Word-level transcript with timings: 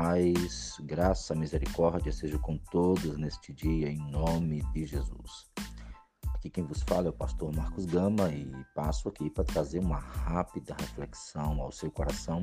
paz, 0.00 0.76
graça, 0.82 1.34
misericórdia 1.34 2.12
seja 2.12 2.38
com 2.38 2.56
todos 2.56 3.18
neste 3.18 3.52
dia, 3.52 3.90
em 3.90 3.98
nome 4.12 4.62
de 4.72 4.86
Jesus. 4.86 5.50
Aqui 6.34 6.48
quem 6.48 6.62
vos 6.62 6.84
fala 6.84 7.08
é 7.08 7.10
o 7.10 7.12
pastor 7.12 7.52
Marcos 7.52 7.84
Gama 7.84 8.30
e 8.30 8.48
passo 8.76 9.08
aqui 9.08 9.28
para 9.28 9.42
trazer 9.42 9.80
uma 9.80 9.98
rápida 9.98 10.76
reflexão 10.78 11.60
ao 11.60 11.72
seu 11.72 11.90
coração, 11.90 12.42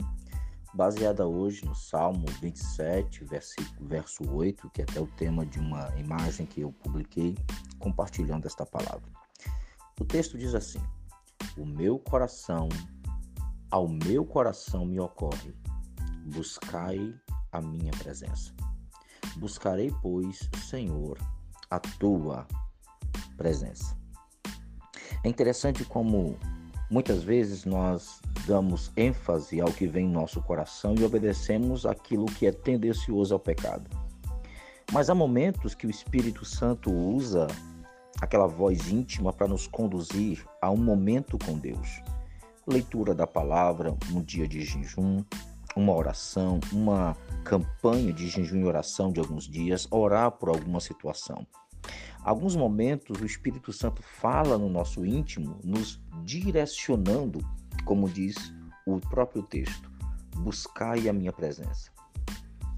baseada 0.74 1.26
hoje 1.26 1.64
no 1.64 1.74
Salmo 1.74 2.26
27, 2.42 3.24
versículo, 3.24 3.88
verso 3.88 4.30
8, 4.30 4.70
que 4.72 4.82
é 4.82 4.84
até 4.84 5.00
o 5.00 5.08
tema 5.08 5.46
de 5.46 5.58
uma 5.58 5.98
imagem 5.98 6.46
que 6.46 6.60
eu 6.60 6.74
publiquei 6.74 7.38
compartilhando 7.80 8.46
esta 8.46 8.66
palavra. 8.66 9.10
O 9.98 10.04
texto 10.04 10.38
diz 10.38 10.54
assim: 10.54 10.82
O 11.58 11.66
meu 11.66 12.00
coração, 12.00 12.68
ao 13.72 13.88
meu 13.88 14.26
coração 14.26 14.86
me 14.86 15.00
ocorre, 15.00 15.56
buscai 16.26 17.18
a 17.56 17.62
minha 17.62 17.92
presença. 17.92 18.54
Buscarei, 19.38 19.94
pois, 20.02 20.50
Senhor, 20.70 21.18
a 21.70 21.80
tua 21.80 22.48
presença. 23.38 23.98
É 25.24 25.30
interessante 25.30 25.84
como 25.84 26.38
muitas 26.90 27.24
vezes 27.24 27.66
nós 27.66 28.22
damos 28.46 28.92
ênfase 28.96 29.60
ao 29.60 29.72
que 29.72 29.88
vem 29.88 30.06
em 30.06 30.12
nosso 30.12 30.42
coração 30.42 30.96
e 30.96 31.04
obedecemos 31.04 31.86
aquilo 31.86 32.26
que 32.26 32.46
é 32.46 32.52
tendencioso 32.52 33.34
ao 33.34 33.40
pecado. 33.40 33.90
Mas 34.92 35.10
há 35.10 35.16
momentos 35.16 35.74
que 35.74 35.88
o 35.88 35.90
Espírito 35.90 36.46
Santo 36.46 36.92
usa 36.92 37.48
aquela 38.22 38.48
voz 38.48 38.90
íntima 38.90 39.34
para 39.34 39.48
nos 39.48 39.68
conduzir 39.68 40.46
a 40.62 40.70
um 40.70 40.78
momento 40.78 41.38
com 41.44 41.58
Deus. 41.58 42.02
Leitura 42.68 43.14
da 43.14 43.28
palavra, 43.28 43.96
um 44.14 44.22
dia 44.22 44.48
de 44.48 44.64
jejum, 44.64 45.24
uma 45.76 45.94
oração, 45.94 46.60
uma 46.72 47.16
campanha 47.44 48.14
de 48.14 48.28
jejum 48.28 48.62
e 48.62 48.66
oração 48.66 49.12
de 49.12 49.20
alguns 49.20 49.48
dias, 49.48 49.88
orar 49.92 50.32
por 50.32 50.50
alguma 50.50 50.80
situação. 50.80 51.46
Alguns 52.24 52.56
momentos 52.56 53.22
o 53.22 53.26
Espírito 53.26 53.72
Santo 53.72 54.02
fala 54.02 54.58
no 54.58 54.68
nosso 54.68 55.06
íntimo, 55.06 55.60
nos 55.64 56.02
direcionando, 56.24 57.40
como 57.84 58.10
diz 58.10 58.36
o 58.86 59.00
próprio 59.00 59.44
texto: 59.44 59.92
buscai 60.38 61.08
a 61.08 61.14
minha 61.14 61.32
presença. 61.32 61.92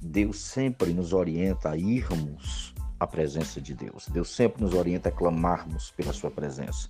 Deus 0.02 0.40
sempre 0.40 0.94
nos 0.94 1.14
orienta 1.14 1.72
a 1.72 1.78
irmos 1.78 2.74
à 3.00 3.08
presença 3.08 3.62
de 3.62 3.74
Deus. 3.74 4.08
Deus 4.10 4.36
sempre 4.36 4.62
nos 4.62 4.74
orienta 4.74 5.10
a 5.10 5.12
clamarmos 5.12 5.92
pela 5.92 6.14
sua 6.14 6.30
presença. 6.30 6.90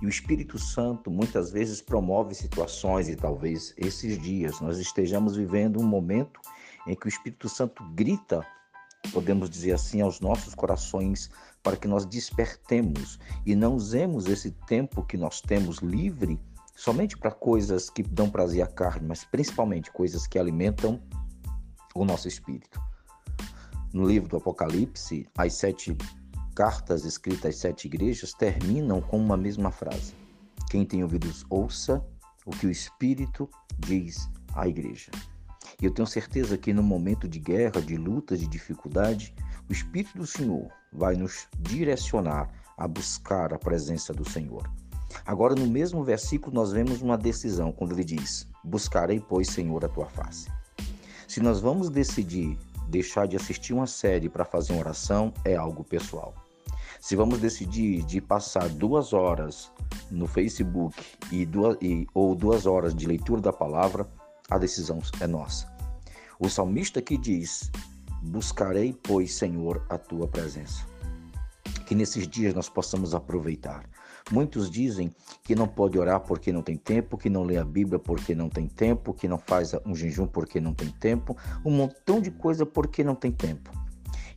E 0.00 0.06
o 0.06 0.08
Espírito 0.08 0.58
Santo 0.58 1.10
muitas 1.10 1.50
vezes 1.50 1.80
promove 1.80 2.34
situações, 2.34 3.08
e 3.08 3.16
talvez 3.16 3.74
esses 3.76 4.20
dias 4.20 4.60
nós 4.60 4.78
estejamos 4.78 5.36
vivendo 5.36 5.80
um 5.80 5.86
momento 5.86 6.40
em 6.86 6.94
que 6.94 7.06
o 7.06 7.08
Espírito 7.08 7.48
Santo 7.48 7.82
grita, 7.94 8.46
podemos 9.12 9.48
dizer 9.50 9.72
assim, 9.72 10.00
aos 10.00 10.20
nossos 10.20 10.54
corações 10.54 11.30
para 11.62 11.76
que 11.76 11.88
nós 11.88 12.04
despertemos 12.04 13.18
e 13.44 13.56
não 13.56 13.74
usemos 13.74 14.26
esse 14.26 14.52
tempo 14.66 15.02
que 15.02 15.16
nós 15.16 15.40
temos 15.40 15.78
livre 15.78 16.38
somente 16.76 17.16
para 17.16 17.30
coisas 17.30 17.88
que 17.90 18.02
dão 18.02 18.30
prazer 18.30 18.62
à 18.62 18.66
carne, 18.66 19.08
mas 19.08 19.24
principalmente 19.24 19.90
coisas 19.90 20.26
que 20.26 20.38
alimentam 20.38 21.02
o 21.94 22.04
nosso 22.04 22.28
espírito. 22.28 22.80
No 23.92 24.06
livro 24.06 24.28
do 24.28 24.36
Apocalipse, 24.36 25.26
as 25.36 25.54
sete 25.54 25.96
cartas 26.56 27.04
escritas 27.04 27.54
às 27.54 27.60
sete 27.60 27.84
igrejas 27.84 28.32
terminam 28.32 29.00
com 29.02 29.18
uma 29.18 29.36
mesma 29.36 29.70
frase: 29.70 30.14
Quem 30.70 30.86
tem 30.86 31.02
ouvidos, 31.02 31.44
ouça 31.50 32.02
o 32.46 32.50
que 32.50 32.66
o 32.66 32.70
Espírito 32.70 33.48
diz 33.78 34.28
à 34.54 34.66
igreja. 34.66 35.10
E 35.80 35.84
eu 35.84 35.90
tenho 35.92 36.08
certeza 36.08 36.56
que 36.56 36.72
no 36.72 36.82
momento 36.82 37.28
de 37.28 37.38
guerra, 37.38 37.82
de 37.82 37.96
luta, 37.96 38.38
de 38.38 38.46
dificuldade, 38.46 39.34
o 39.68 39.72
Espírito 39.72 40.16
do 40.16 40.26
Senhor 40.26 40.68
vai 40.90 41.14
nos 41.14 41.46
direcionar 41.58 42.48
a 42.78 42.88
buscar 42.88 43.52
a 43.52 43.58
presença 43.58 44.14
do 44.14 44.26
Senhor. 44.26 44.66
Agora, 45.26 45.54
no 45.54 45.66
mesmo 45.66 46.02
versículo, 46.02 46.54
nós 46.54 46.72
vemos 46.72 47.02
uma 47.02 47.18
decisão, 47.18 47.70
quando 47.70 47.92
ele 47.92 48.04
diz: 48.04 48.48
Buscarei, 48.64 49.20
pois, 49.20 49.48
Senhor, 49.48 49.84
a 49.84 49.88
tua 49.88 50.06
face. 50.06 50.48
Se 51.28 51.38
nós 51.40 51.60
vamos 51.60 51.90
decidir 51.90 52.56
deixar 52.88 53.26
de 53.26 53.36
assistir 53.36 53.74
uma 53.74 53.86
série 53.86 54.30
para 54.30 54.44
fazer 54.44 54.72
uma 54.72 54.80
oração, 54.80 55.34
é 55.44 55.54
algo 55.54 55.84
pessoal. 55.84 56.45
Se 57.06 57.14
vamos 57.14 57.38
decidir 57.38 58.02
de 58.02 58.20
passar 58.20 58.68
duas 58.68 59.12
horas 59.12 59.70
no 60.10 60.26
Facebook 60.26 61.00
e 61.30 61.46
duas, 61.46 61.76
e, 61.80 62.04
ou 62.12 62.34
duas 62.34 62.66
horas 62.66 62.92
de 62.92 63.06
leitura 63.06 63.40
da 63.40 63.52
palavra, 63.52 64.08
a 64.50 64.58
decisão 64.58 65.00
é 65.20 65.26
nossa. 65.28 65.72
O 66.40 66.48
salmista 66.48 67.00
que 67.00 67.16
diz: 67.16 67.70
Buscarei, 68.24 68.92
pois, 68.92 69.32
Senhor, 69.34 69.86
a 69.88 69.96
tua 69.96 70.26
presença. 70.26 70.84
Que 71.86 71.94
nesses 71.94 72.26
dias 72.26 72.52
nós 72.54 72.68
possamos 72.68 73.14
aproveitar. 73.14 73.88
Muitos 74.32 74.68
dizem 74.68 75.14
que 75.44 75.54
não 75.54 75.68
pode 75.68 75.96
orar 75.96 76.18
porque 76.18 76.52
não 76.52 76.60
tem 76.60 76.76
tempo, 76.76 77.16
que 77.16 77.30
não 77.30 77.44
lê 77.44 77.56
a 77.56 77.64
Bíblia 77.64 78.00
porque 78.00 78.34
não 78.34 78.48
tem 78.48 78.66
tempo, 78.66 79.14
que 79.14 79.28
não 79.28 79.38
faz 79.38 79.74
um 79.86 79.94
jejum 79.94 80.26
porque 80.26 80.60
não 80.60 80.74
tem 80.74 80.90
tempo, 80.90 81.36
um 81.64 81.70
montão 81.70 82.20
de 82.20 82.32
coisa 82.32 82.66
porque 82.66 83.04
não 83.04 83.14
tem 83.14 83.30
tempo. 83.30 83.85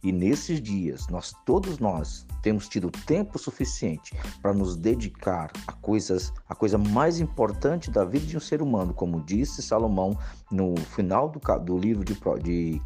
E 0.02 0.12
nesses 0.12 0.62
dias, 0.62 1.08
nós 1.08 1.34
todos 1.46 1.78
nós 1.80 2.26
temos 2.42 2.70
tido 2.70 2.90
tempo 2.90 3.38
suficiente 3.38 4.16
para 4.42 4.54
nos 4.54 4.78
dedicar 4.78 5.52
a 5.68 5.74
coisas, 5.74 6.32
a 6.48 6.56
coisa 6.56 6.78
mais 6.78 7.20
importante 7.20 7.92
da 7.92 8.06
vida 8.06 8.26
de 8.26 8.38
um 8.38 8.40
ser 8.40 8.62
humano, 8.62 8.94
como 8.94 9.22
disse 9.22 9.62
Salomão 9.62 10.18
no 10.50 10.78
final 10.78 11.28
do, 11.30 11.40
do 11.60 11.78
livro 11.78 12.06
de, 12.06 12.14
de 12.42 12.82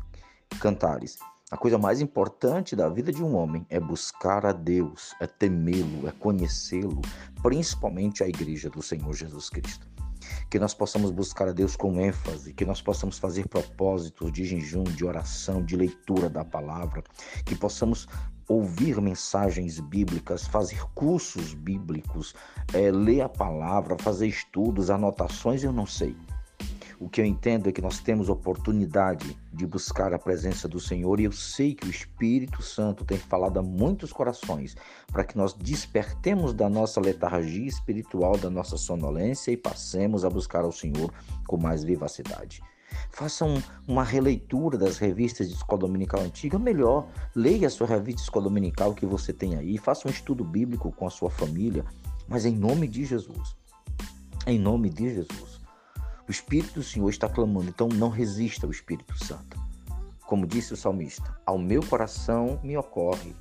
Cantares. 0.59 1.19
A 1.51 1.57
coisa 1.57 1.77
mais 1.77 2.01
importante 2.01 2.75
da 2.75 2.89
vida 2.89 3.11
de 3.11 3.23
um 3.23 3.35
homem 3.35 3.63
é 3.69 3.79
buscar 3.79 4.43
a 4.43 4.51
Deus, 4.51 5.13
é 5.21 5.27
temê-lo, 5.27 6.07
é 6.07 6.11
conhecê-lo, 6.11 7.01
principalmente 7.43 8.23
a 8.23 8.27
igreja 8.27 8.71
do 8.71 8.81
Senhor 8.81 9.13
Jesus 9.13 9.51
Cristo 9.51 9.92
que 10.49 10.59
nós 10.59 10.73
possamos 10.73 11.11
buscar 11.11 11.47
a 11.47 11.51
Deus 11.51 11.75
com 11.75 11.99
ênfase, 11.99 12.53
que 12.53 12.65
nós 12.65 12.81
possamos 12.81 13.17
fazer 13.17 13.47
propósitos 13.47 14.31
de 14.31 14.45
jejum, 14.45 14.83
de 14.83 15.05
oração, 15.05 15.63
de 15.63 15.75
leitura 15.75 16.29
da 16.29 16.43
palavra, 16.43 17.03
que 17.45 17.55
possamos 17.55 18.07
ouvir 18.47 18.99
mensagens 19.01 19.79
bíblicas, 19.79 20.45
fazer 20.47 20.83
cursos 20.93 21.53
bíblicos, 21.53 22.35
é, 22.73 22.91
ler 22.91 23.21
a 23.21 23.29
palavra, 23.29 23.97
fazer 23.99 24.27
estudos, 24.27 24.89
anotações, 24.89 25.63
eu 25.63 25.71
não 25.71 25.85
sei. 25.85 26.15
O 26.99 27.09
que 27.09 27.21
eu 27.21 27.25
entendo 27.25 27.67
é 27.67 27.71
que 27.71 27.81
nós 27.81 27.99
temos 27.99 28.29
oportunidade 28.29 29.37
de 29.53 29.67
buscar 29.67 30.13
a 30.13 30.19
presença 30.19 30.67
do 30.67 30.79
Senhor 30.79 31.19
e 31.19 31.25
eu 31.25 31.31
sei 31.31 31.75
que 31.75 31.85
o 31.85 31.89
Espírito 31.89 32.63
Santo 32.63 33.05
tem 33.05 33.17
falado 33.17 33.59
a 33.59 33.61
muitos 33.61 34.11
corações 34.11 34.75
para 35.11 35.23
que 35.23 35.37
nós 35.37 35.53
despertemos 35.53 36.53
da 36.53 36.67
nossa 36.67 36.99
letargia 36.99 37.67
espiritual, 37.67 38.35
da 38.35 38.49
nossa 38.49 38.77
sonolência 38.77 39.51
e 39.51 39.57
passemos 39.57 40.25
a 40.25 40.29
buscar 40.29 40.63
ao 40.63 40.71
Senhor 40.71 41.13
com 41.47 41.57
mais 41.57 41.83
vivacidade. 41.83 42.63
Faça 43.11 43.45
um, 43.45 43.61
uma 43.87 44.03
releitura 44.03 44.77
das 44.77 44.97
revistas 44.97 45.47
de 45.47 45.55
escola 45.55 45.81
dominical 45.81 46.21
antiga, 46.21 46.57
melhor, 46.57 47.07
leia 47.35 47.67
a 47.67 47.71
sua 47.71 47.87
revista 47.87 48.17
de 48.17 48.23
escola 48.23 48.45
dominical 48.45 48.93
que 48.93 49.05
você 49.05 49.31
tem 49.31 49.55
aí, 49.55 49.77
faça 49.77 50.07
um 50.07 50.11
estudo 50.11 50.43
bíblico 50.43 50.91
com 50.91 51.05
a 51.05 51.11
sua 51.11 51.29
família, 51.29 51.85
mas 52.27 52.45
em 52.45 52.55
nome 52.55 52.87
de 52.87 53.05
Jesus. 53.05 53.55
Em 54.45 54.59
nome 54.59 54.89
de 54.89 55.13
Jesus 55.13 55.52
o 56.27 56.31
Espírito 56.31 56.75
do 56.75 56.83
Senhor 56.83 57.09
está 57.09 57.27
clamando, 57.27 57.69
então 57.69 57.87
não 57.89 58.09
resista 58.09 58.65
ao 58.65 58.71
Espírito 58.71 59.17
Santo. 59.23 59.59
Como 60.25 60.47
disse 60.47 60.73
o 60.73 60.77
salmista, 60.77 61.37
ao 61.45 61.57
meu 61.57 61.85
coração 61.85 62.59
me 62.63 62.77
ocorre, 62.77 63.35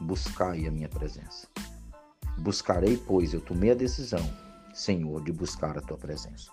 buscai 0.00 0.66
a 0.66 0.70
minha 0.70 0.88
presença. 0.88 1.48
Buscarei, 2.38 2.96
pois 2.96 3.34
eu 3.34 3.40
tomei 3.40 3.72
a 3.72 3.74
decisão, 3.74 4.24
Senhor, 4.72 5.22
de 5.24 5.32
buscar 5.32 5.76
a 5.76 5.80
tua 5.80 5.96
presença. 5.96 6.50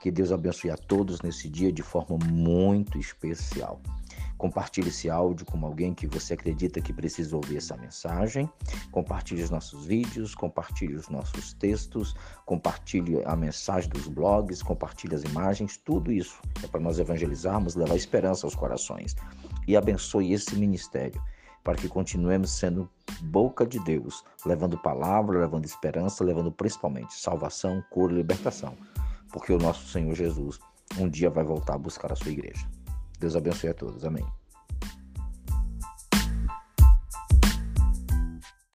Que 0.00 0.10
Deus 0.10 0.32
abençoe 0.32 0.70
a 0.70 0.76
todos 0.76 1.20
nesse 1.20 1.48
dia 1.48 1.72
de 1.72 1.82
forma 1.82 2.16
muito 2.24 2.98
especial. 2.98 3.80
Compartilhe 4.38 4.88
esse 4.88 5.10
áudio 5.10 5.44
com 5.44 5.66
alguém 5.66 5.92
que 5.92 6.06
você 6.06 6.34
acredita 6.34 6.80
que 6.80 6.92
precisa 6.92 7.34
ouvir 7.34 7.56
essa 7.56 7.76
mensagem. 7.76 8.48
Compartilhe 8.92 9.42
os 9.42 9.50
nossos 9.50 9.84
vídeos, 9.84 10.32
compartilhe 10.32 10.94
os 10.94 11.08
nossos 11.08 11.52
textos, 11.54 12.14
compartilhe 12.46 13.20
a 13.24 13.34
mensagem 13.34 13.90
dos 13.90 14.06
blogs, 14.06 14.62
compartilhe 14.62 15.16
as 15.16 15.24
imagens, 15.24 15.76
tudo 15.76 16.12
isso 16.12 16.40
é 16.62 16.68
para 16.68 16.80
nós 16.80 17.00
evangelizarmos, 17.00 17.74
levar 17.74 17.96
esperança 17.96 18.46
aos 18.46 18.54
corações. 18.54 19.16
E 19.66 19.76
abençoe 19.76 20.32
esse 20.32 20.54
ministério 20.54 21.20
para 21.64 21.74
que 21.74 21.88
continuemos 21.88 22.52
sendo 22.52 22.88
boca 23.20 23.66
de 23.66 23.80
Deus, 23.80 24.24
levando 24.46 24.78
palavra, 24.78 25.40
levando 25.40 25.64
esperança, 25.64 26.22
levando 26.22 26.52
principalmente 26.52 27.12
salvação, 27.12 27.84
cura 27.90 28.12
e 28.12 28.16
libertação. 28.16 28.76
Porque 29.32 29.52
o 29.52 29.58
nosso 29.58 29.88
Senhor 29.88 30.14
Jesus 30.14 30.60
um 30.96 31.08
dia 31.08 31.28
vai 31.28 31.44
voltar 31.44 31.74
a 31.74 31.78
buscar 31.78 32.12
a 32.12 32.16
sua 32.16 32.30
igreja. 32.30 32.66
Deus 33.18 33.36
abençoe 33.36 33.70
a 33.70 33.74
todos. 33.74 34.04
Amém. 34.04 34.24